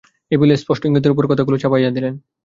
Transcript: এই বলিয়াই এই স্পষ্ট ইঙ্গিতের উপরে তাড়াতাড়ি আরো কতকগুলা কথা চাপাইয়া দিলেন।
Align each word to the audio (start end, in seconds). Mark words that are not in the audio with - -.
এই 0.33 0.39
বলিয়াই 0.41 0.57
এই 0.59 0.63
স্পষ্ট 0.63 0.81
ইঙ্গিতের 0.87 1.13
উপরে 1.13 1.25
তাড়াতাড়ি 1.27 1.41
আরো 1.45 1.49
কতকগুলা 1.51 1.59
কথা 1.59 1.69
চাপাইয়া 1.69 1.95
দিলেন। 1.97 2.13